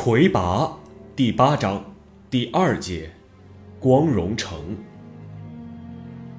[0.00, 0.78] 魁拔
[1.16, 1.84] 第八章
[2.30, 3.10] 第二节，
[3.80, 4.76] 光荣城。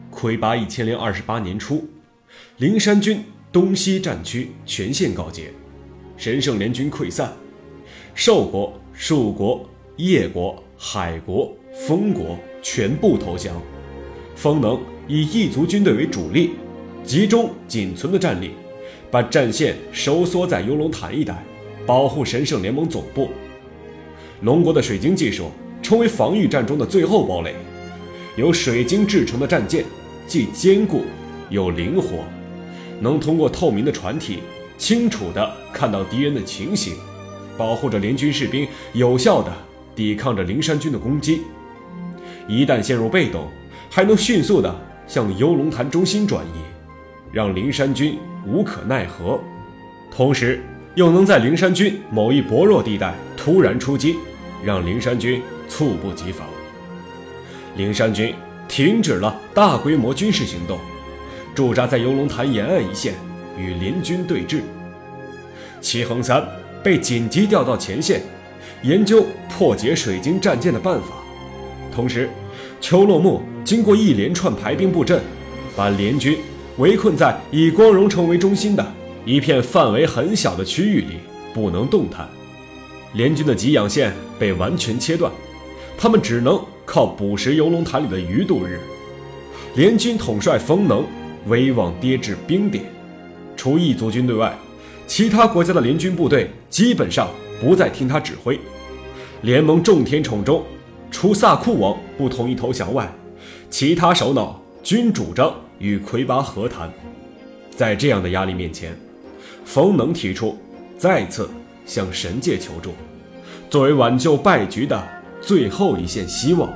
[0.10, 1.86] 魁拔一千零二十八年初，
[2.56, 5.52] 灵山军东西战区全线告捷，
[6.16, 7.34] 神圣联军溃散，
[8.16, 13.62] 寿国、树国、叶国、海国、风国全部投降。
[14.36, 16.52] 风能以异族军队为主力，
[17.04, 18.52] 集中仅存的战力，
[19.12, 21.44] 把战线收缩在游龙潭一带。
[21.86, 23.30] 保护神圣联盟总部。
[24.42, 27.56] 龙国的水晶技术成为防御战中的最后堡垒。
[28.36, 29.84] 由水晶制成的战舰
[30.26, 31.04] 既坚固
[31.50, 32.24] 又灵活，
[33.02, 34.40] 能通过透明的船体
[34.78, 36.94] 清楚地看到敌人的情形，
[37.58, 39.52] 保护着联军士兵有效地
[39.94, 41.42] 抵抗着灵山军的攻击。
[42.48, 43.48] 一旦陷入被动，
[43.90, 44.74] 还能迅速地
[45.06, 46.60] 向游龙潭中心转移，
[47.34, 49.40] 让灵山军无可奈何。
[50.10, 50.64] 同时，
[50.96, 54.16] 又能在灵山军某一薄弱地带突然出击，
[54.64, 56.48] 让灵山军猝不及防。
[57.76, 58.34] 灵山军
[58.68, 60.80] 停止了大规模军事行动，
[61.56, 63.14] 驻扎在游龙潭沿岸一线
[63.58, 64.62] 与联军对峙。
[65.82, 66.46] 齐恒三
[66.84, 68.22] 被紧急调到前线，
[68.84, 71.08] 研究破解水晶战舰的办法。
[71.94, 72.30] 同时，
[72.82, 75.22] 邱洛木经过一连串排兵布阵，
[75.76, 76.38] 把联军
[76.78, 78.86] 围困在以光荣城为中心的。
[79.26, 81.20] 一片范围很小的区域里
[81.54, 82.28] 不能动弹，
[83.14, 85.32] 联军的给养线被完全切断，
[85.98, 88.80] 他们只能靠捕食游龙潭里的鱼度日。
[89.76, 91.04] 联军统帅冯能
[91.48, 92.84] 威望跌至冰点，
[93.56, 94.58] 除异族军队外，
[95.08, 98.60] 其他国家的联军部队基本上不再听他指挥。
[99.42, 100.64] 联盟众天宠中，
[101.10, 103.12] 除萨库王不同意投降外，
[103.70, 106.92] 其他首脑均主张与魁拔和谈。
[107.76, 108.96] 在这样的压力面前。
[109.66, 110.58] 冯能提出
[110.98, 111.48] 再次
[111.90, 112.94] 向神界求助，
[113.68, 115.08] 作为挽救败局的
[115.42, 116.72] 最后一线希望。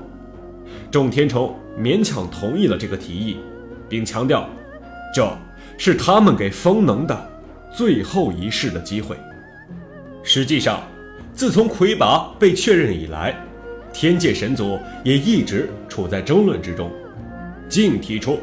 [0.89, 3.37] 众天虫勉强同意了这个提议，
[3.87, 4.49] 并强调，
[5.13, 5.31] 这
[5.77, 7.29] 是他们给风能的
[7.71, 9.15] 最后一试的机会。
[10.23, 10.81] 实际上，
[11.31, 13.39] 自从魁拔被确认以来，
[13.93, 16.91] 天界神族也一直处在争论之中。
[17.69, 18.39] 静提出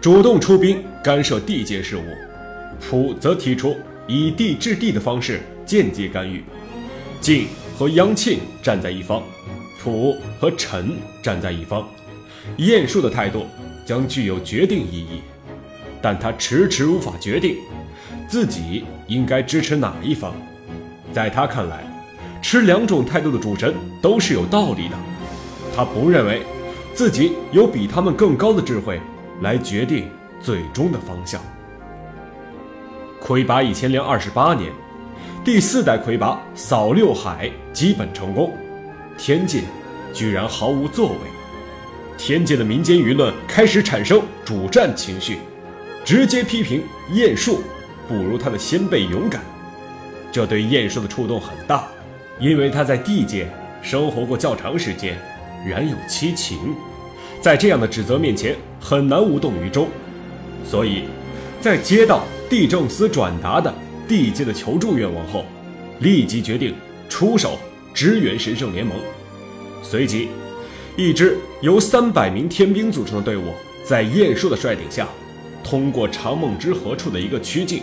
[0.00, 2.02] 主动出兵干涉地界事务，
[2.80, 3.76] 普则提出。
[4.10, 6.42] 以地制地的方式间接干预，
[7.20, 7.46] 晋
[7.76, 9.22] 和央庆站在一方，
[9.78, 11.86] 普和陈站在一方。
[12.56, 13.44] 晏殊的态度
[13.84, 15.20] 将具有决定意义，
[16.00, 17.58] 但他迟迟无法决定
[18.26, 20.34] 自己应该支持哪一方。
[21.12, 21.84] 在他看来，
[22.40, 24.96] 持两种态度的主神都是有道理的。
[25.76, 26.40] 他不认为
[26.94, 28.98] 自己有比他们更高的智慧
[29.42, 30.08] 来决定
[30.40, 31.42] 最终的方向。
[33.20, 34.72] 魁拔一千零二十八年，
[35.50, 38.52] 第四代魁拔扫六海基本成功，
[39.16, 39.62] 天界
[40.12, 41.16] 居然毫无作为。
[42.18, 45.38] 天界的民间舆论开始产生主战情绪，
[46.04, 46.82] 直接批评
[47.14, 47.62] 晏殊
[48.06, 49.40] 不如他的先辈勇敢。
[50.30, 51.88] 这对晏殊的触动很大，
[52.38, 55.18] 因为他在地界生活过较长时间，
[55.66, 56.58] 然有七情，
[57.40, 59.88] 在这样的指责面前很难无动于衷，
[60.62, 61.04] 所以，
[61.58, 62.22] 在接到。
[62.50, 63.70] 地政司转达的
[64.08, 65.44] 地界的求助愿望后，
[66.00, 66.74] 立即决定
[67.08, 67.58] 出手
[67.92, 68.96] 支援神圣联盟。
[69.82, 70.28] 随即，
[70.96, 73.52] 一支由三百名天兵组成的队伍，
[73.84, 75.06] 在晏殊的率领下，
[75.62, 77.82] 通过长梦之河处的一个曲径，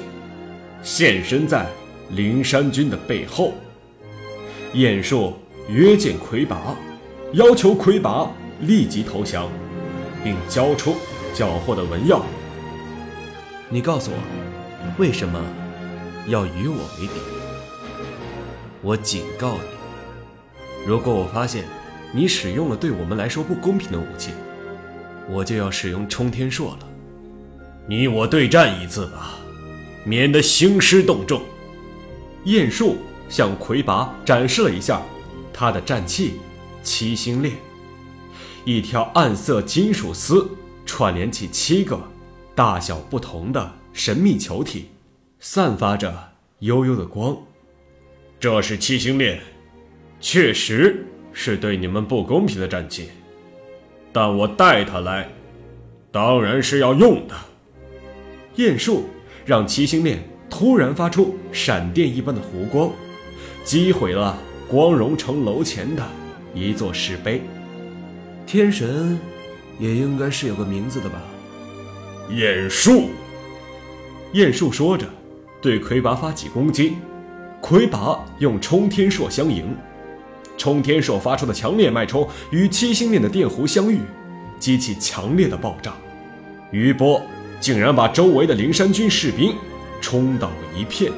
[0.82, 1.68] 现身在
[2.10, 3.54] 灵山军的背后。
[4.74, 5.32] 晏殊
[5.70, 6.76] 约见魁拔，
[7.34, 8.30] 要求魁拔
[8.62, 9.50] 立即投降，
[10.24, 10.96] 并交出
[11.34, 12.26] 缴获的文药。
[13.70, 14.18] 你告诉我。
[15.00, 15.44] 为什么
[16.28, 17.14] 要与我为敌？
[18.82, 21.66] 我警告你，如果我发现
[22.12, 24.32] 你使用了对我们来说不公平的武器，
[25.30, 26.88] 我就要使用冲天硕了。
[27.88, 29.36] 你我对战一次吧，
[30.04, 31.42] 免得兴师动众。
[32.46, 32.98] 晏殊
[33.30, 35.02] 向魁拔展示了一下
[35.54, 36.40] 他的战器——
[36.82, 37.56] 七星链，
[38.64, 40.48] 一条暗色金属丝
[40.86, 42.00] 串联起七个
[42.56, 43.74] 大小不同的。
[43.94, 44.90] 神秘球体，
[45.48, 46.12] 散发着
[46.62, 47.38] 幽幽的光。
[48.40, 49.40] 这是七星链，
[50.20, 53.10] 确实是对你们不公平的战绩，
[54.12, 55.30] 但我带它来，
[56.12, 57.36] 当然是要用的。
[58.56, 59.06] 晏树
[59.46, 60.18] 让七星链
[60.50, 62.92] 突然发出闪电一般的弧光，
[63.64, 64.36] 击毁了
[64.68, 66.04] 光荣城楼前的
[66.56, 67.40] 一座石碑。
[68.48, 69.20] 天神，
[69.78, 71.22] 也应该是有个名字的吧？
[72.32, 73.10] 晏树。
[74.34, 75.08] 晏树说着，
[75.66, 76.98] 对魁拔发起攻击。
[77.60, 79.76] 魁拔用冲天硕相迎，
[80.60, 84.02] 冲天硕发出的强烈脉冲与七星链的电弧相遇，
[84.60, 85.92] 激起强烈的爆炸，
[86.70, 87.20] 余波
[87.60, 89.56] 竟然把周围的灵山军士兵
[90.00, 91.12] 冲倒一片。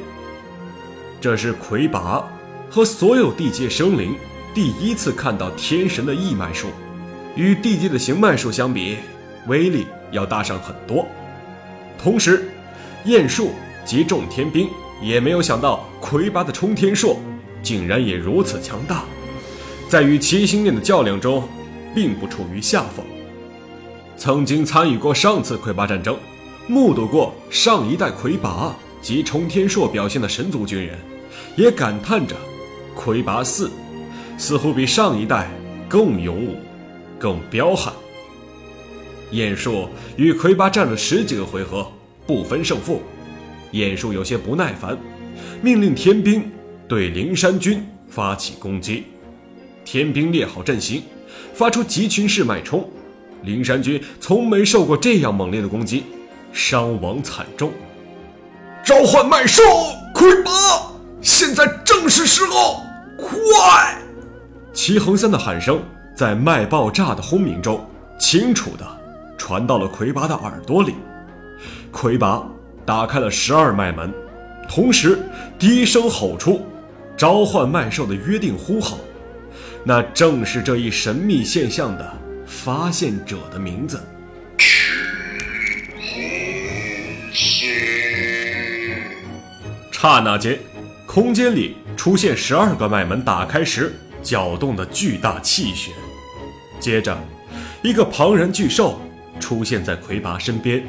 [1.19, 2.25] 这是魁拔
[2.69, 4.15] 和所有地界生灵
[4.53, 6.69] 第一次看到天神的异脉术，
[7.35, 8.99] 与地界的行脉术相比，
[9.47, 11.05] 威力要大上很多。
[12.01, 12.49] 同时，
[13.03, 13.51] 燕术
[13.87, 14.69] 及众天兵
[15.01, 17.17] 也没有想到魁拔的冲天硕
[17.63, 19.05] 竟然也如此强大，
[19.87, 21.47] 在与七星链的较量中，
[21.95, 23.05] 并不处于下风。
[24.17, 26.17] 曾经参与过上次魁拔战争，
[26.67, 30.99] 目睹过上一代魁拔及冲天硕表现的神族军人，
[31.55, 32.35] 也感叹着，
[32.93, 33.71] 魁拔四
[34.37, 35.49] 似乎比上一代
[35.87, 36.55] 更勇武、
[37.17, 37.93] 更彪悍。
[39.31, 41.89] 燕硕与魁拔战了十几个回合，
[42.25, 43.01] 不分胜负。
[43.71, 44.97] 偃术有些不耐烦，
[45.61, 46.49] 命令天兵
[46.87, 49.05] 对灵山军发起攻击。
[49.83, 51.03] 天兵列好阵型，
[51.53, 52.89] 发出集群式脉冲。
[53.43, 56.03] 灵山军从没受过这样猛烈的攻击，
[56.51, 57.71] 伤亡惨重。
[58.83, 59.61] 召唤麦兽
[60.13, 60.51] 魁拔，
[61.21, 62.81] 现在正是时候，
[63.17, 64.01] 快！
[64.73, 65.81] 齐恒三的喊声
[66.15, 67.85] 在麦爆炸的轰鸣中，
[68.19, 68.85] 清楚地
[69.37, 70.95] 传到了魁拔的耳朵里。
[71.91, 72.45] 魁拔
[72.87, 74.13] 打开了十二脉门，
[74.69, 75.19] 同时
[75.59, 76.65] 低声吼出
[77.17, 78.97] 召唤麦兽的约定呼号，
[79.83, 84.01] 那正是这一神秘现象的发现者的名字。
[89.91, 90.57] 刹那间，
[91.05, 93.93] 空间里出现十二个脉门打开时
[94.23, 95.93] 搅动的巨大气旋。
[96.79, 97.17] 接着，
[97.83, 98.97] 一个庞然巨兽
[99.41, 100.87] 出现在魁拔身边。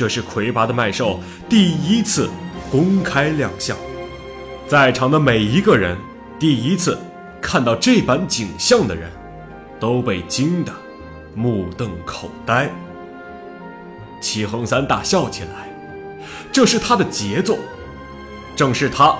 [0.00, 2.30] 这是魁拔的脉兽第一次
[2.70, 3.76] 公开亮相，
[4.66, 5.94] 在场的每一个人
[6.38, 6.98] 第一次
[7.38, 9.10] 看到这般景象的人，
[9.78, 10.72] 都被惊得
[11.34, 12.70] 目瞪口呆。
[14.22, 15.68] 齐恒三大笑起来，
[16.50, 17.58] 这是他的杰作。
[18.56, 19.14] 正是他，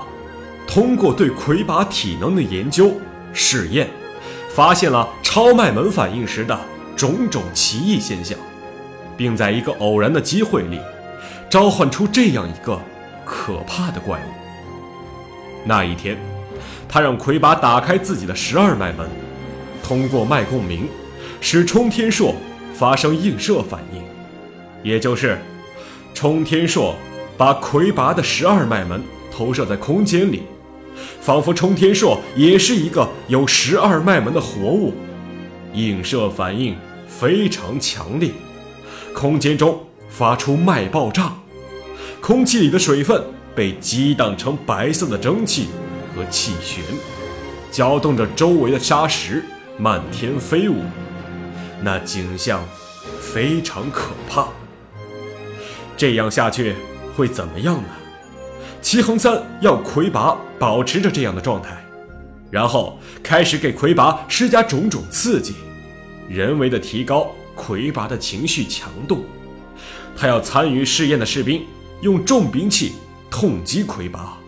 [0.67, 2.91] 通过对魁拔体能的研究
[3.35, 3.87] 试验，
[4.49, 6.59] 发现了超脉门反应时的
[6.97, 8.38] 种种奇异现象，
[9.20, 10.81] 并在一个偶然的机会里，
[11.50, 12.81] 召唤出这样一个
[13.22, 14.31] 可怕的怪物。
[15.62, 16.17] 那一天，
[16.88, 19.06] 他让魁拔打开自己的十二脉门，
[19.82, 20.88] 通过脉共鸣，
[21.38, 22.34] 使冲天硕
[22.72, 24.02] 发生映射反应，
[24.82, 25.38] 也就是
[26.14, 26.94] 冲天硕
[27.37, 29.02] 把魁拔的十二脉门。
[29.31, 30.44] 投射在空间里，
[31.20, 34.94] 仿佛冲天硕也是一个有十二脉门的活物，
[35.75, 36.75] 映射反应
[37.06, 38.31] 非常强烈，
[39.14, 41.32] 空间中发出脉爆炸，
[42.20, 43.22] 空气里的水分
[43.54, 45.68] 被激荡成白色的蒸汽
[46.14, 46.82] 和气旋，
[47.70, 49.44] 搅动着周围的沙石
[49.78, 50.82] 漫天飞舞，
[51.82, 52.62] 那景象
[53.20, 54.48] 非常可怕。
[55.96, 56.74] 这样下去
[57.16, 57.88] 会怎么样呢？
[58.80, 61.76] 齐恒三要魁拔保持着这样的状态，
[62.50, 65.54] 然后开始给魁拔施加种种刺激，
[66.28, 67.30] 人为的提高
[67.60, 69.26] 魁拔的情绪强度。
[70.17, 71.62] 他要参与试验的士兵
[72.00, 72.93] 用重兵器
[73.31, 74.38] 痛击魁拔，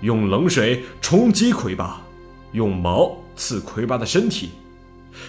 [0.00, 2.02] 用冷水冲击魁拔，
[2.50, 4.50] 用矛刺魁拔的身体，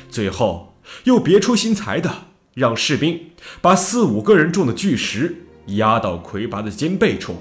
[0.09, 2.11] 最后又别出心裁的
[2.55, 3.29] 让士兵
[3.61, 5.35] 把四五个人重的巨石
[5.67, 7.35] 压到魁拔的肩背处。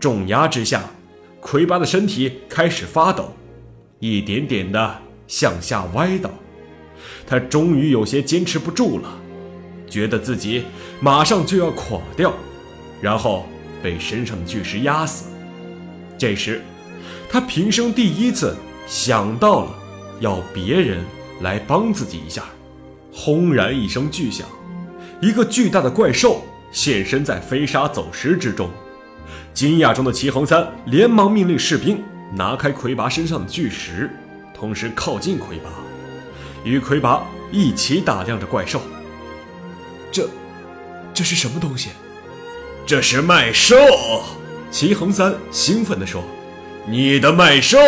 [0.00, 0.90] 重压之下，
[1.40, 3.34] 魁拔的身体开始发抖，
[4.00, 6.30] 一点点的向下歪倒。
[7.32, 9.08] 他终于有些坚持不住了，
[9.88, 10.64] 觉得自己
[11.00, 12.30] 马上就要垮掉，
[13.00, 13.46] 然后
[13.82, 15.30] 被身上的巨石压死。
[16.18, 16.60] 这时，
[17.30, 18.54] 他平生第一次
[18.86, 19.74] 想到了
[20.20, 21.02] 要别人
[21.40, 22.44] 来帮自己一下。
[23.10, 24.46] 轰然一声巨响，
[25.22, 28.68] 一个巨大的怪兽现身在飞沙走石之中。
[29.54, 31.98] 惊讶中的齐恒三连忙命令士兵
[32.34, 34.10] 拿开魁拔身上的巨石，
[34.52, 35.70] 同时靠近魁拔，
[36.64, 38.80] 与魁拔一起打量着怪兽。
[40.10, 40.28] 这，
[41.12, 41.90] 这是什么东西？
[42.86, 43.76] 这是麦兽！
[44.70, 46.22] 齐恒三兴奋地说
[46.88, 47.78] ：“你的麦兽，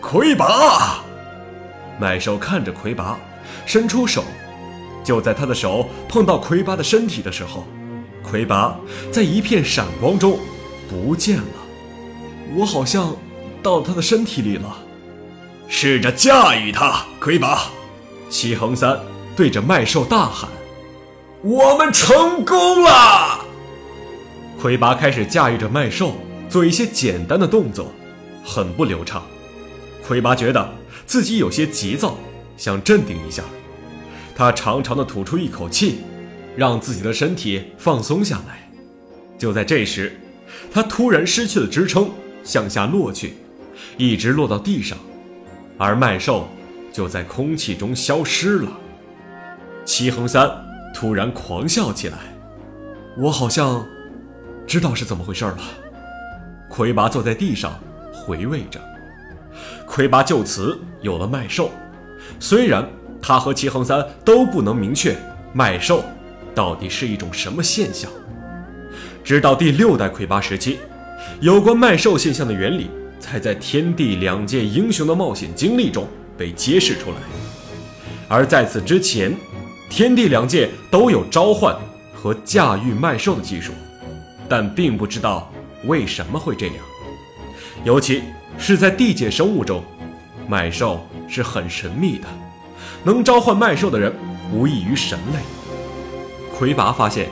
[0.00, 1.02] 魁拔！”
[1.98, 3.18] 麦兽看着魁拔，
[3.66, 4.24] 伸出手，
[5.04, 7.66] 就在他的手碰到魁拔的身体的时候，
[8.22, 8.76] 魁拔
[9.12, 10.38] 在一片闪光中。
[10.86, 11.44] 不见了，
[12.54, 13.16] 我好像
[13.62, 14.76] 到他的身体里了。
[15.66, 17.70] 试着驾驭他，魁拔！
[18.34, 18.98] 齐恒三
[19.36, 20.50] 对着麦兽大喊
[21.40, 23.46] ：“我们成功了！”
[24.60, 26.16] 魁拔开始驾驭着麦兽，
[26.48, 27.92] 做一些简单的动作，
[28.44, 29.22] 很不流畅。
[30.04, 30.68] 魁拔觉得
[31.06, 32.18] 自己有些急躁，
[32.56, 33.44] 想镇定一下。
[34.34, 36.00] 他长长的吐出一口气，
[36.56, 38.68] 让自己的身体放松下来。
[39.38, 40.20] 就在这时，
[40.72, 42.10] 他突然失去了支撑，
[42.42, 43.34] 向下落去，
[43.96, 44.98] 一直落到地上，
[45.78, 46.48] 而麦兽
[46.94, 48.70] 就在空气中消失了。
[49.84, 50.48] 齐恒三
[50.94, 52.18] 突然狂笑起来
[53.18, 53.84] ：“我好像
[54.64, 55.58] 知道是怎么回事了。”
[56.70, 57.76] 魁拔坐在地上
[58.12, 58.80] 回味着。
[59.84, 61.68] 魁拔就此有了麦兽，
[62.38, 62.88] 虽然
[63.20, 65.16] 他和齐恒三都不能明确
[65.52, 66.04] 麦兽
[66.54, 68.08] 到底是一种什么现象。
[69.24, 70.78] 直到第六代魁拔时期，
[71.40, 77.16] 有关麦兽现象的原理才在天地两界英雄的冒险经历中被揭示出来。
[78.28, 79.34] 而在此之前，
[79.88, 81.76] 天地两界都有召唤
[82.14, 83.72] 和驾驭麦兽的技术，
[84.48, 85.50] 但并不知道
[85.86, 86.76] 为什么会这样。
[87.84, 88.22] 尤其
[88.58, 89.84] 是在地界生物中，
[90.48, 92.26] 麦兽是很神秘的，
[93.04, 94.12] 能召唤麦兽的人
[94.52, 95.38] 无异于神类。
[96.56, 97.28] 魁拔发现。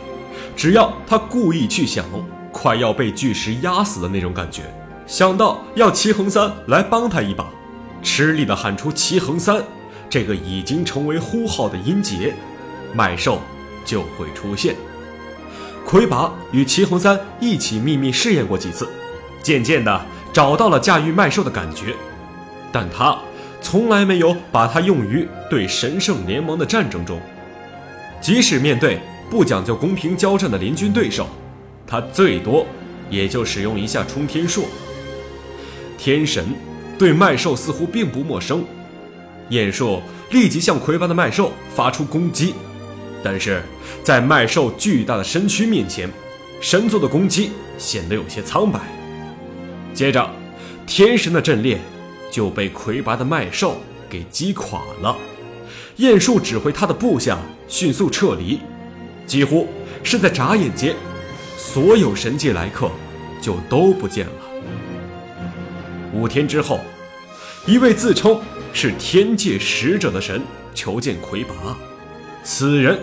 [0.54, 2.04] 只要他故意去想
[2.52, 4.62] 快要被巨石压死的那种感觉，
[5.06, 7.46] 想到要齐恒三来帮他一把，
[8.02, 9.62] 吃力地喊出“齐恒三”
[10.10, 12.34] 这个已经成为呼号的音节，
[12.92, 13.40] 麦兽
[13.84, 14.74] 就会出现。
[15.86, 18.88] 魁拔与齐恒三一起秘密试验过几次，
[19.42, 21.94] 渐渐地找到了驾驭麦兽的感觉，
[22.70, 23.18] 但他
[23.60, 27.20] 从来没有把它用于对神圣联盟的战争中，
[28.20, 29.00] 即使面对。
[29.30, 31.26] 不讲究公平交战的联军对手，
[31.86, 32.66] 他最多
[33.08, 34.64] 也就使用一下冲天硕。
[35.96, 36.44] 天神
[37.02, 38.64] 对麦兽似乎并不陌生，
[39.48, 42.54] 燕硕立即向魁拔的麦兽发出攻击，
[43.24, 43.60] 但是
[44.04, 46.08] 在麦兽巨大的身躯面前，
[46.60, 48.78] 神族的攻击显得有些苍白。
[49.92, 50.30] 接着，
[50.86, 51.76] 天神的阵列
[52.30, 53.78] 就被魁拔的麦兽
[54.08, 55.16] 给击垮了，
[55.96, 58.60] 燕树指挥他的部下迅速撤离。
[59.26, 59.66] 几乎
[60.04, 60.94] 是在眨眼间，
[61.58, 62.88] 所有神界来客
[63.40, 64.51] 就都不见了。
[66.12, 66.80] 五天之后，
[67.66, 68.40] 一位自称
[68.72, 70.42] 是天界使者的神
[70.74, 71.54] 求见魁拔，
[72.44, 72.98] 此人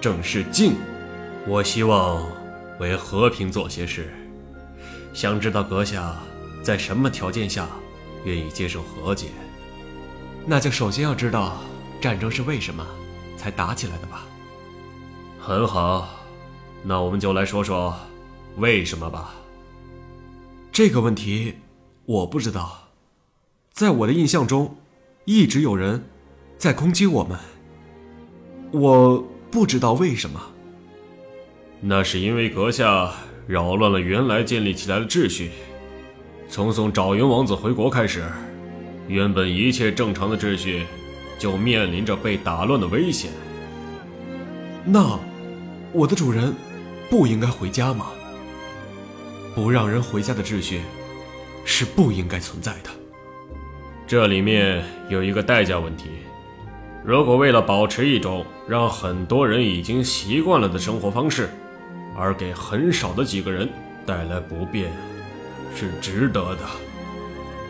[0.00, 0.74] 正是静。
[1.46, 2.26] 我希望
[2.80, 4.12] 为和平做些事，
[5.14, 6.16] 想知道阁下
[6.62, 7.68] 在什么条件下
[8.24, 9.28] 愿意接受和解？
[10.44, 11.58] 那就首先要知道
[12.00, 12.84] 战争是为什么
[13.36, 14.26] 才打起来的吧。
[15.38, 16.08] 很好，
[16.82, 17.94] 那我们就来说说
[18.56, 19.34] 为什么吧。
[20.72, 21.54] 这个问题
[22.10, 22.88] 我不知道，
[23.72, 24.76] 在我的印象中，
[25.26, 26.06] 一直有人
[26.58, 27.38] 在攻击我们。
[28.72, 30.40] 我不知道为什么。
[31.80, 33.12] 那是因为阁下
[33.46, 35.52] 扰乱了原来建立起来的秩序。
[36.48, 38.24] 从送爪云王子回国开始，
[39.06, 40.84] 原本一切正常的秩序
[41.38, 43.30] 就面临着被打乱的危险。
[44.84, 45.16] 那。
[45.92, 46.54] 我的主人
[47.08, 48.06] 不应该回家吗？
[49.56, 50.82] 不让人回家的秩序
[51.64, 52.90] 是不应该存在的。
[54.06, 56.10] 这里面有一个代价问题：
[57.04, 61.48] 如果为了保持一种让很多人已经习惯了的生活方式，
[62.16, 63.68] 而给很少的几个人
[64.04, 64.90] 带来不便，
[65.74, 66.62] 是值得的。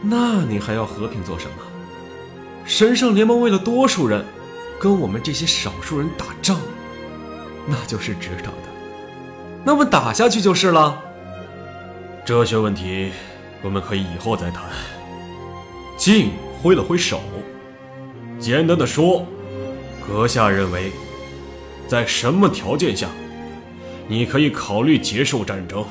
[0.03, 1.53] 那你还要和平做什么？
[2.65, 4.25] 神圣联盟为了多数人，
[4.79, 6.59] 跟我们这些少数人打仗。
[7.67, 8.69] 那就是值得的，
[9.65, 10.99] 那么打下去就是了。
[12.25, 13.13] 哲学问题，
[13.63, 14.65] 我们可以以后再谈。
[15.97, 16.31] 静
[16.63, 17.21] 挥了挥手，
[18.39, 19.27] 简单的说，
[20.07, 20.93] 阁下认为，
[21.87, 23.09] 在什么条件下，
[24.09, 25.85] 你可以考虑结束战争？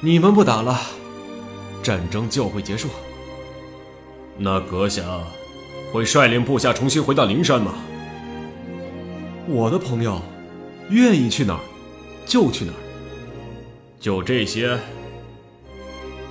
[0.00, 0.80] 你们不打了，
[1.82, 2.88] 战争就会结束。
[4.38, 5.02] 那阁下
[5.92, 7.74] 会率领部下重新回到灵山吗？
[9.48, 10.22] 我的朋友，
[10.88, 11.60] 愿意去哪儿，
[12.24, 12.78] 就去哪儿。
[13.98, 14.78] 就这些。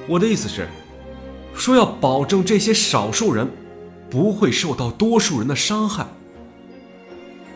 [0.10, 0.68] 我的意思是，
[1.54, 3.48] 说要保证这些少数人
[4.10, 6.04] 不会受到多数人的伤害。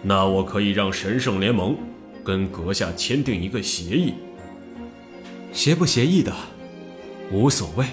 [0.03, 1.75] 那我可以让神圣联盟
[2.23, 4.13] 跟阁下签订一个协议。
[5.51, 6.31] 协不协议的，
[7.31, 7.87] 无所谓。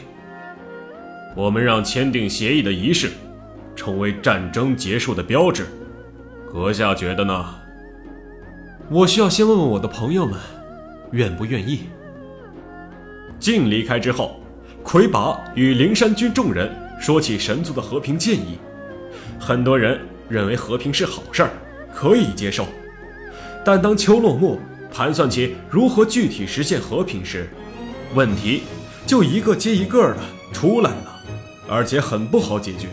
[1.35, 3.13] 我们让签订协议的仪式，
[3.75, 5.69] 成为战争结束的标志。
[6.53, 7.47] 阁下觉得呢？
[8.91, 10.39] 我需要先问问我的朋友们，
[11.13, 11.85] 愿不愿意。
[13.39, 14.40] 静离开之后，
[14.83, 18.59] 魁拔与灵山军众人说起神族的和平建议。
[19.39, 21.51] 很多人认为和平是好事儿，
[21.95, 22.67] 可以接受。
[23.65, 24.59] 但当秋落幕，
[24.93, 27.49] 盘算起如何具体实现和平时，
[28.15, 28.63] 问题
[29.07, 30.17] 就一个接一个的
[30.53, 31.21] 出来了。
[31.69, 32.89] 而且很不好解决。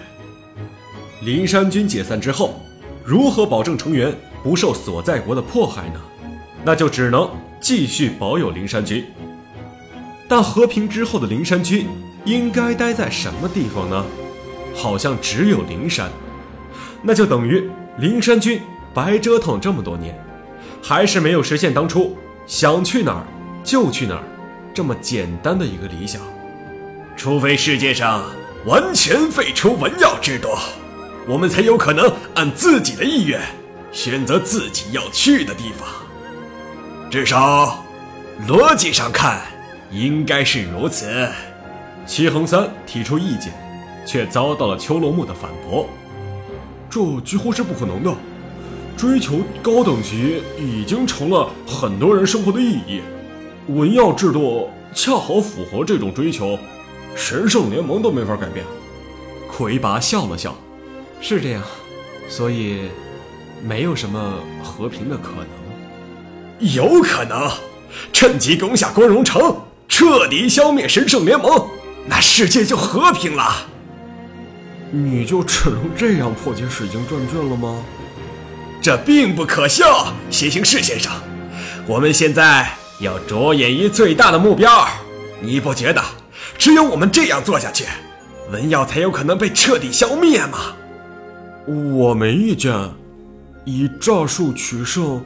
[1.22, 2.62] 灵山军解散之后，
[3.04, 4.14] 如何保证成员
[4.44, 6.00] 不受所在国的迫害呢？
[6.64, 7.28] 那就只能
[7.60, 9.04] 继续保有灵山军。
[10.28, 11.88] 但和平之后的灵山军
[12.26, 14.06] 应该待在什么地方呢？
[14.76, 16.12] 好像只有灵山，
[17.02, 17.68] 那就等于
[17.98, 18.62] 灵山军
[18.94, 20.16] 白折腾这么多年，
[20.84, 22.16] 还是没有实现当初
[22.46, 23.26] 想去哪儿
[23.64, 24.24] 就去哪儿
[24.74, 26.22] 这么简单的一个理想。
[27.16, 28.24] 除非世界上
[28.66, 30.50] 完全废除文耀制度，
[31.28, 33.42] 我们才有可能按自己的意愿
[33.92, 35.88] 选择自己要去的地方。
[37.10, 37.84] 至少，
[38.48, 39.42] 逻辑上看，
[39.92, 41.28] 应该是如此。
[42.06, 43.54] 齐恒三提出意见，
[44.06, 45.88] 却遭到了秋落木的反驳。
[46.90, 48.14] 这几乎是不可能的。
[48.96, 53.02] 追求高等级已经成了很多人生活的意义，
[53.68, 56.58] 文耀制度恰好符合这种追求，
[57.16, 58.66] 神圣联盟都没法改变。
[59.52, 60.56] 魁拔笑了笑，
[61.22, 61.62] 是这样，
[62.28, 62.90] 所以
[63.64, 66.74] 没有什么和平的可能。
[66.74, 67.52] 有可能，
[68.12, 69.56] 趁机攻下光荣城，
[69.98, 71.68] 彻底消灭神圣联盟，
[72.06, 73.66] 那世界就和平了。
[74.92, 77.84] 你就只能这样破解水晶转卷了吗？
[78.80, 81.12] 这并不可笑，邪行士先生。
[81.88, 84.88] 我们现在要着眼于最大的目标，
[85.42, 86.00] 你不觉得
[86.60, 87.86] 只有我们这样做下去，
[88.52, 90.76] 文耀才有可能被彻底消灭吗？
[91.66, 92.72] 我没意见。
[93.66, 95.26] 以诈术取胜，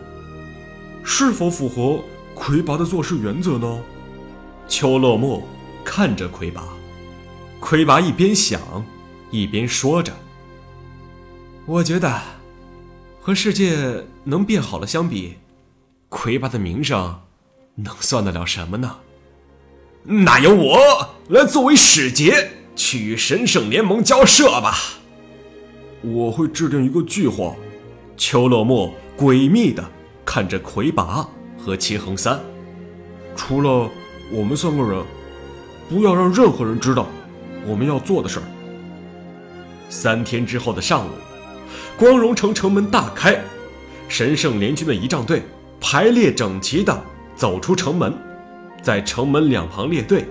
[1.04, 2.02] 是否符合
[2.34, 3.68] 魁拔的做事原则呢？
[4.72, 5.44] 秋落木
[5.84, 6.64] 看着魁拔，
[7.60, 8.62] 魁拔一边想
[9.30, 10.14] 一边说着
[11.68, 12.22] ：“我觉得。”
[13.20, 13.76] 和世界
[14.24, 15.36] 能变好了相比，
[16.08, 17.20] 魁拔的名声
[17.76, 18.96] 能算得了什么呢？
[20.06, 24.74] 那由我来作为使节去与神圣联盟交涉吧。
[26.02, 27.54] 我会制定一个计划。
[28.16, 29.84] 秋落木诡秘的
[30.24, 32.40] 看着魁拔和齐恒三，
[33.36, 33.92] 除了
[34.32, 35.06] 我们三个人，
[35.90, 37.06] 不要让任何人知道
[37.68, 38.44] 我们要做的事儿。
[39.90, 41.10] 三天之后的上午。
[41.98, 43.40] 光荣城城门大开，
[44.08, 45.44] 神圣联军的仪仗队
[45.82, 47.04] 排列整齐地
[47.36, 48.14] 走出城门，
[48.82, 50.26] 在城门两旁列队，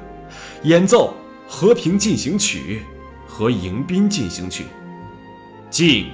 [0.62, 1.14] 演奏
[1.52, 2.82] 《和平进行曲》
[3.30, 4.64] 和《迎宾进行曲》。
[5.70, 6.06] 晋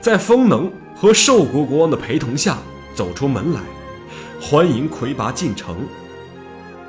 [0.00, 2.58] 在风能和寿国国王的陪同下
[2.94, 3.60] 走出门来，
[4.40, 5.76] 欢迎魁拔进城。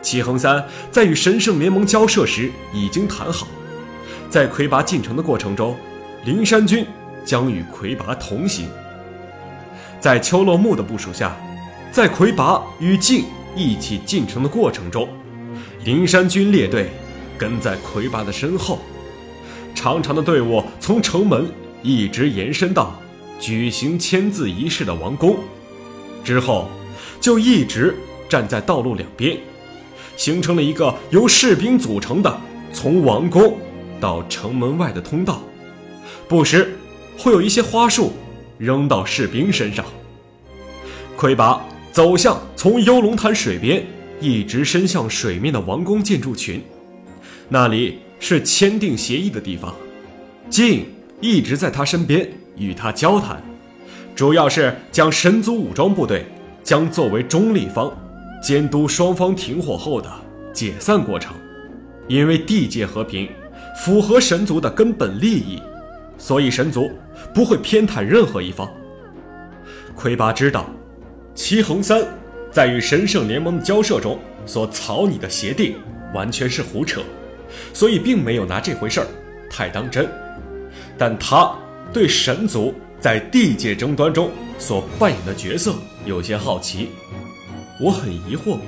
[0.02, 3.48] 齐恒三在与神圣联盟交涉时已经谈好，
[4.30, 5.76] 在魁拔进城的过程中，
[6.26, 6.86] 灵山军。
[7.26, 8.68] 将与魁拔同行。
[10.00, 11.38] 在秋落木的部署下，
[11.92, 15.08] 在魁拔与晋一起进城的过程中，
[15.84, 16.90] 灵山军列队
[17.38, 18.80] 跟在魁拔的身后。
[19.76, 21.48] 长长的队伍从城门
[21.84, 23.00] 一直延伸到
[23.40, 25.38] 举行签字仪式的王宫，
[26.24, 26.68] 之后
[27.22, 27.96] 就一直
[28.28, 29.38] 站在道路两边，
[30.20, 32.40] 形成了一个由士兵组成的
[32.74, 33.58] 从王宫
[34.02, 35.42] 到城门外的通道，
[36.28, 36.76] 不时。
[37.22, 38.14] 会有一些花束
[38.58, 39.84] 扔到士兵身上。
[41.18, 43.86] 魁拔走向从幽龙潭水边
[44.22, 46.64] 一直伸向水面的王宫建筑群，
[47.50, 49.76] 那里是签订协议的地方。
[50.50, 50.86] 晋
[51.20, 53.44] 一直在他身边与他交谈，
[54.16, 56.26] 主要是将神族武装部队
[56.64, 57.92] 将作为中立方，
[58.42, 60.10] 监督双方停火后的
[60.54, 61.36] 解散过程。
[62.08, 63.30] 因为地界和平
[63.84, 65.62] 符合神族的根本利益，
[66.18, 66.92] 所以神族。
[67.34, 68.68] 不会偏袒任何一方。
[69.94, 70.70] 魁拔知道，
[71.36, 72.02] 齐恒三
[72.50, 75.76] 在与神圣联盟的交涉中所草拟的协定
[76.14, 77.02] 完全是胡扯，
[77.74, 79.08] 所以并没有拿这回事儿
[79.50, 80.10] 太当真。
[80.98, 81.54] 但他
[81.92, 85.76] 对神族在地界争端中所扮演的角色
[86.06, 86.90] 有些好奇。
[87.82, 88.60] 我很疑惑，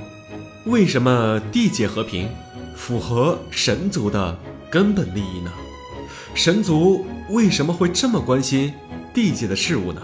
[0.63, 2.29] 为什么地界和平
[2.73, 4.37] 符合神族的
[4.69, 5.51] 根本利益呢？
[6.33, 8.73] 神族为什么会这么关心
[9.13, 10.01] 地界的事物呢？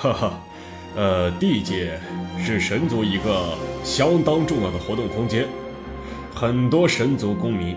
[0.00, 0.40] 哈哈，
[0.96, 2.00] 呃，地界
[2.44, 5.46] 是神族一个相当重要的活动空间，
[6.34, 7.76] 很多神族公民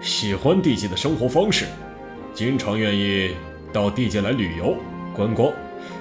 [0.00, 1.66] 喜欢地界的生活方式，
[2.34, 3.30] 经常愿意
[3.72, 4.74] 到地界来旅游、
[5.14, 5.52] 观光，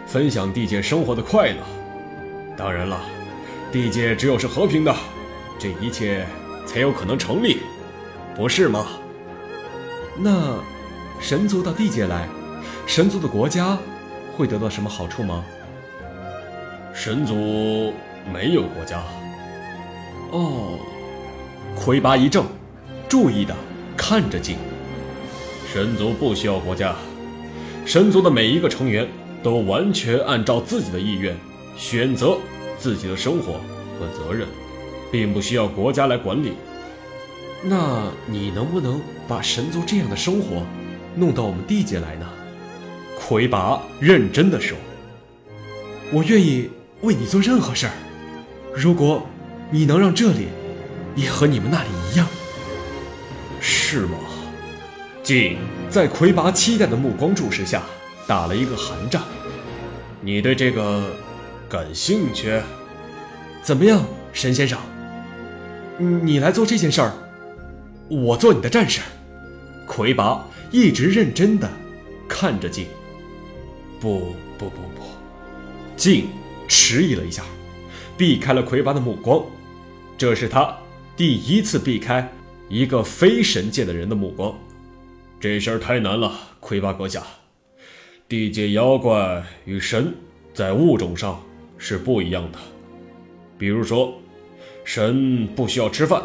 [0.08, 1.58] 分享地界生活的快乐。
[2.58, 3.00] 当然了，
[3.78, 4.92] 地界只有是和平的，
[5.60, 6.26] 这一切
[6.66, 7.60] 才有可能成立，
[8.36, 8.88] 不是吗？
[10.18, 10.56] 那。
[11.20, 12.28] 神族到地界来，
[12.86, 13.78] 神族的国家
[14.36, 15.44] 会得到什么好处吗？
[16.94, 17.94] 神族
[18.32, 19.02] 没有国家。
[20.32, 20.78] 哦，
[21.76, 22.46] 魁拔一怔，
[23.08, 23.56] 注意的
[23.96, 24.58] 看着镜。
[25.72, 26.96] 神族不需要国家，
[27.86, 29.08] 神族的每一个成员
[29.42, 31.36] 都完全按照自己的意愿
[31.76, 32.38] 选择
[32.78, 33.54] 自己的生活
[34.00, 34.48] 和责任，
[35.12, 36.54] 并不需要国家来管理。
[37.64, 40.64] 那你能不能把神族这样的生活
[41.16, 42.28] 弄到我们地界来呢？
[43.20, 44.78] 魁拔认真的说
[46.14, 46.70] ：“我愿意
[47.02, 47.94] 为你做任何事儿，
[48.74, 49.28] 如果
[49.72, 50.48] 你能让这里
[51.16, 52.28] 也和你们那里一样，
[53.60, 54.18] 是吗？”
[55.24, 55.58] 静
[55.90, 57.84] 在魁拔期待的目光注视下
[58.28, 59.22] 打了一个寒战。
[60.22, 61.12] 你对这个
[61.70, 62.62] 感兴趣？
[63.62, 64.80] 怎么样，神先生？
[66.00, 67.14] 你来做这件事儿。
[68.10, 69.02] 我做你的战士，
[69.86, 71.70] 魁拔一直认真的
[72.28, 72.86] 看着静。
[74.00, 75.04] 不不不不，
[75.98, 76.28] 静
[76.70, 77.44] 迟疑了一下，
[78.16, 79.44] 避开了魁拔的目光。
[80.18, 80.74] 这是他
[81.18, 82.32] 第一次避开
[82.70, 84.58] 一个非神界的人的目光。
[85.40, 87.22] 这事儿太难了，魁拔阁下。
[88.30, 90.14] 地界妖怪与神
[90.54, 91.42] 在物种上
[91.78, 92.58] 是不一样的。
[93.58, 94.14] 比如说，
[94.84, 96.22] 神不需要吃饭。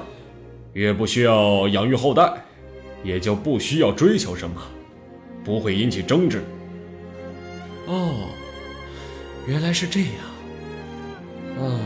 [0.74, 2.32] 也不需要养育后代，
[3.04, 4.58] 也就不需要追求什么，
[5.44, 6.42] 不会引起争执。
[7.84, 8.14] 哦，
[9.46, 10.10] 原来是这样。
[11.60, 11.78] 啊，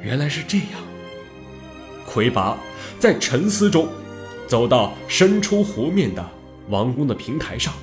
[0.00, 0.66] 原来是这样。
[2.06, 2.56] 魁拔
[3.00, 3.88] 在沉思中
[4.46, 6.24] 走到伸出湖面的
[6.68, 7.74] 王宫的平台上，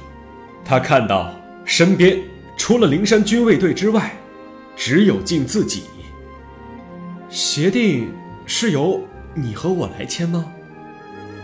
[0.63, 1.33] 他看到
[1.65, 2.17] 身边
[2.55, 4.15] 除了灵山军卫队之外，
[4.75, 5.83] 只有静自己。
[7.29, 8.11] 协定
[8.45, 9.01] 是由。
[9.37, 10.45] 你和我来签吗？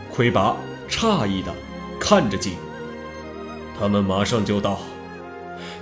[0.10, 0.56] 魁拔
[0.90, 1.54] 诧异的
[2.00, 2.54] 看着静，
[3.78, 4.80] 他们马上就到。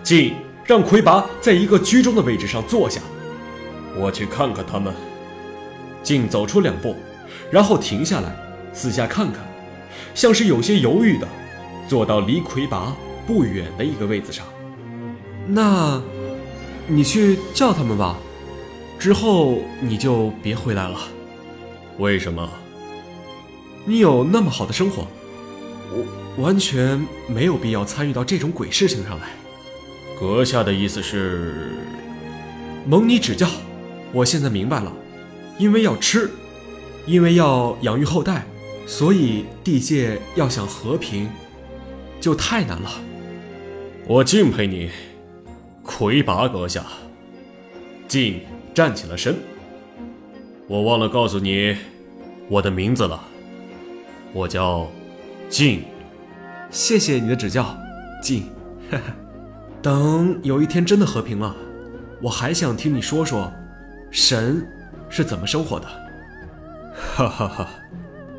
[0.01, 0.33] 静
[0.65, 2.99] 让魁拔在一个居中的位置上坐下，
[3.95, 4.91] 我去看看他们。
[6.01, 6.95] 静走出两步，
[7.51, 8.35] 然后停下来，
[8.73, 9.45] 四下看看，
[10.15, 11.27] 像是有些犹豫的，
[11.88, 12.91] 坐到离魁拔
[13.27, 14.43] 不远的一个位子上。
[15.45, 16.01] 那，
[16.91, 18.17] 你去叫他们吧，
[18.97, 20.99] 之后你就别回来了。
[21.99, 22.49] 为什么？
[23.86, 25.08] 你有那么好的生活，
[25.91, 29.28] 我完全没有必要参与到这种鬼事情上来。
[30.19, 31.71] 阁下的意思是，
[32.88, 33.47] 蒙你指教。
[34.12, 34.91] 我现在明白了，
[35.60, 36.32] 因为要吃，
[37.06, 38.43] 因为要养育后代，
[38.88, 41.30] 所以地界要想和平，
[42.19, 42.89] 就太难了。
[44.08, 44.89] 我敬佩你，
[45.89, 46.86] 魁拔阁下。
[48.08, 48.41] 静
[48.75, 49.36] 站起了身。
[50.67, 51.75] 我忘了告诉你，
[52.47, 53.19] 我的名字了。
[54.32, 54.88] 我叫
[55.49, 55.82] 静。
[56.69, 57.75] 谢谢你的指教，
[58.21, 58.47] 静。
[59.82, 61.56] 等有一天真的和平了，
[62.21, 63.52] 我还想听你说说，
[64.12, 64.63] 神
[65.10, 65.88] 是怎么生活的。
[66.93, 67.67] 哈哈哈，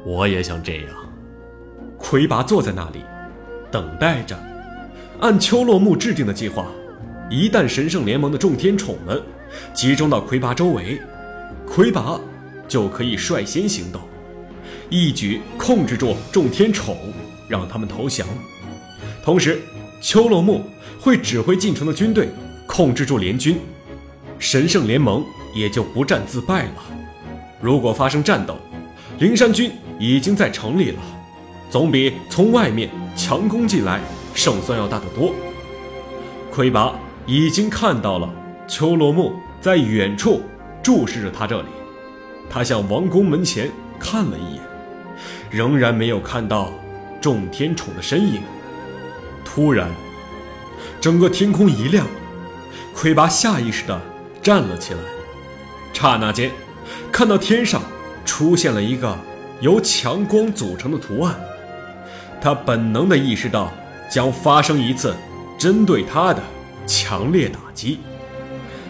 [0.06, 0.86] 我也想这样。
[1.98, 3.00] 魁拔坐在那里，
[3.72, 4.38] 等待着。
[5.18, 6.66] 按秋落木制定的计划，
[7.30, 9.22] 一旦神圣联盟的众天宠们
[9.72, 11.00] 集中到魁拔周围。
[11.64, 12.18] 魁拔
[12.66, 14.00] 就可以率先行动，
[14.88, 16.96] 一举控制住众天宠，
[17.48, 18.26] 让他们投降。
[19.22, 19.60] 同时，
[20.00, 20.64] 秋落木
[20.98, 22.28] 会指挥进城的军队，
[22.66, 23.60] 控制住联军，
[24.40, 26.82] 神圣联盟也就不战自败了。
[27.60, 28.56] 如果发生战斗，
[29.20, 30.98] 灵山军已经在城里了，
[31.70, 34.00] 总比从外面强攻进来
[34.34, 35.32] 胜算要大得多。
[36.50, 36.92] 魁拔
[37.30, 38.28] 已经看到了
[38.66, 40.42] 秋落木在远处。
[40.82, 41.68] 注视着他这里，
[42.48, 44.62] 他向王宫门前看了一眼，
[45.48, 46.72] 仍然没有看到
[47.20, 48.40] 众天宠的身影。
[49.44, 49.88] 突然，
[51.00, 52.04] 整个天空一亮，
[52.94, 54.00] 魁拔下意识地
[54.42, 55.00] 站了起来。
[55.92, 56.50] 刹那间，
[57.12, 57.80] 看到天上
[58.24, 59.16] 出现了一个
[59.60, 61.38] 由强光组成的图案，
[62.40, 63.70] 他本能地意识到
[64.10, 65.14] 将发生一次
[65.58, 66.42] 针对他的
[66.90, 68.00] 强烈打击。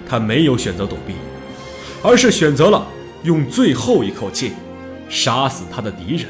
[0.09, 1.15] 他没有选择躲避。
[2.03, 2.87] 而是选择了
[3.25, 4.53] 用最后一口气
[5.11, 6.27] 杀死他的敌人，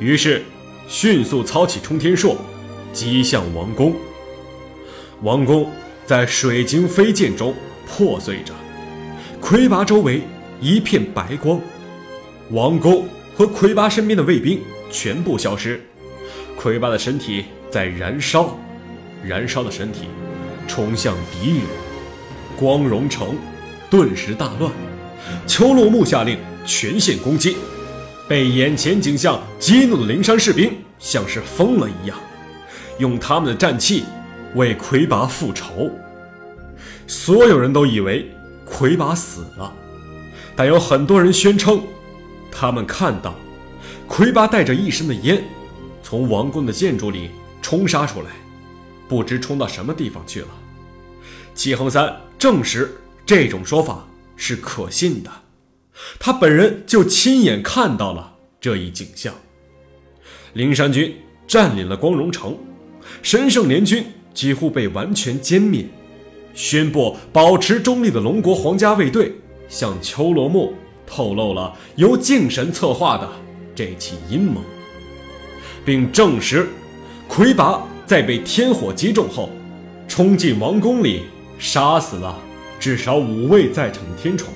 [0.00, 0.42] 于是
[0.88, 2.36] 迅速操起冲天硕，
[2.92, 3.94] 击向王宫。
[5.22, 5.70] 王宫
[6.04, 7.54] 在水晶飞剑中
[7.86, 8.52] 破碎着，
[9.40, 10.22] 魁拔周围
[10.60, 11.60] 一片白光，
[12.50, 13.06] 王宫
[13.36, 14.60] 和魁拔身边的卫兵
[14.90, 15.80] 全部消失，
[16.56, 18.58] 魁拔的身体在燃烧，
[19.22, 20.08] 燃烧的身体
[20.66, 21.66] 冲向敌人，
[22.56, 23.36] 光荣城。
[23.90, 24.72] 顿时大乱，
[25.46, 27.56] 秋落木下令全线攻击。
[28.26, 32.18] 被眼前景象激怒的灵山士兵像是疯了一样，
[32.98, 34.04] 用他们的战气
[34.56, 35.90] 为魁拔复仇。
[37.06, 38.28] 所有人都以为
[38.64, 39.72] 魁拔死了，
[40.56, 41.80] 但有很多人宣称，
[42.50, 43.34] 他们看到
[44.08, 45.44] 魁拔带着一身的烟，
[46.02, 47.30] 从王宫的建筑里
[47.62, 48.28] 冲杀出来，
[49.08, 50.48] 不知冲到什么地方去了。
[51.54, 55.30] 齐恒三证实这种说法是可信的，
[56.18, 59.32] 他本人就亲眼看到了这一景象。
[60.54, 61.14] 灵山军
[61.46, 62.56] 占领了光荣城，
[63.22, 65.86] 神圣联军几乎被完全歼灭。
[66.54, 69.34] 宣布保持中立的龙国皇家卫队
[69.68, 70.72] 向丘罗木
[71.04, 73.28] 透露了由敬神策划的
[73.74, 74.60] 这起阴谋，
[75.84, 76.68] 并证实
[77.26, 79.48] 魁拔在被天火击中后，
[80.06, 81.22] 冲进王宫里
[81.58, 82.38] 杀死了
[82.78, 84.52] 至少五位在场的天宠。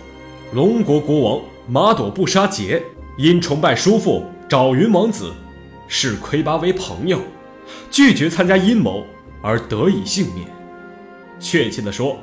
[0.52, 2.82] 龙国国王马朵布沙杰
[3.16, 5.32] 因崇拜叔父爪云王子，
[5.86, 7.20] 视魁拔为朋友，
[7.90, 9.06] 拒绝参加阴谋
[9.42, 10.46] 而得以幸免。
[11.40, 12.18] 确切地说，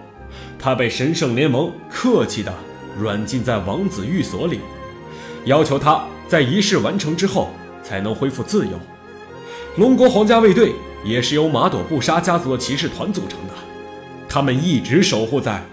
[0.59, 2.53] 他被神圣联盟客气地
[2.99, 4.59] 软禁在王子寓所里，
[5.45, 7.49] 要求他在仪式完成之后
[7.83, 8.79] 才能恢复自由。
[9.77, 10.73] 龙国皇家卫队
[11.05, 13.53] 也是由马朵布沙家族的骑士团组成的，
[14.27, 15.63] 他们一直守护在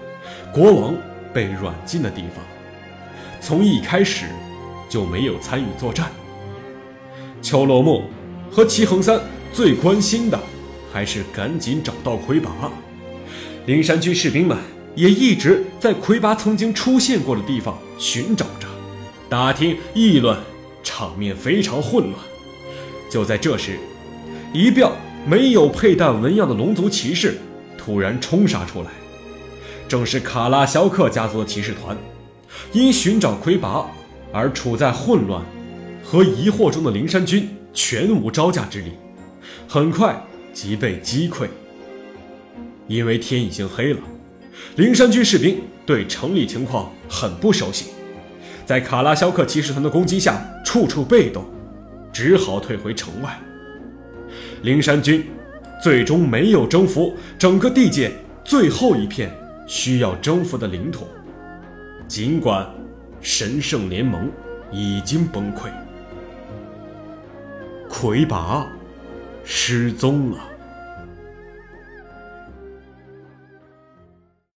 [0.53, 0.95] 国王
[1.33, 2.45] 被软禁的地方，
[3.41, 4.27] 从一开始
[4.91, 6.11] 就没有参与作战。
[7.41, 8.05] 秋罗木
[8.51, 9.19] 和齐恒三
[9.53, 10.39] 最关心的
[10.93, 12.51] 还是赶紧找到魁拔。
[13.65, 14.59] 灵山军士兵们
[14.95, 18.69] 也一直在魁拔曾经出现过的地方寻找着，
[19.31, 20.37] 打听议论，
[20.83, 22.15] 场面非常混乱。
[23.11, 23.79] 就在这时，
[24.53, 24.93] 一票
[25.25, 27.39] 没有佩戴纹样的龙族骑士
[27.79, 28.91] 突然冲杀出来，
[29.89, 31.97] 正是卡拉肖克家族的骑士团。
[32.73, 33.87] 因寻找魁拔
[34.33, 35.43] 而处在混乱
[36.05, 38.93] 和疑惑中的灵山军全无招架之力，
[39.69, 40.21] 很快
[40.53, 41.47] 即被击溃。
[42.89, 44.01] 因为天已经黑了，
[44.77, 47.87] 灵山军士兵对城里情况很不熟悉，
[48.67, 51.45] 在卡拉肖克骑士团的攻击下，处处被动，
[52.13, 53.41] 只好退回城外。
[54.63, 55.25] 灵山军
[55.83, 58.13] 最终没有征服整个地界
[58.45, 59.31] 最后一片
[59.67, 61.07] 需要征服的领土，
[62.07, 62.65] 尽管
[63.21, 64.31] 神圣联盟
[64.71, 65.69] 已经崩溃，
[67.89, 68.67] 魁拔
[69.43, 70.52] 失踪了。